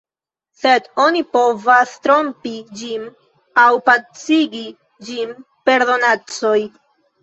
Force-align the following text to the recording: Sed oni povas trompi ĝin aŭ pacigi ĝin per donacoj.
Sed 0.61 0.87
oni 1.03 1.21
povas 1.37 1.91
trompi 2.07 2.55
ĝin 2.81 3.05
aŭ 3.67 3.69
pacigi 3.93 4.67
ĝin 5.11 5.41
per 5.69 5.91
donacoj. 5.95 6.61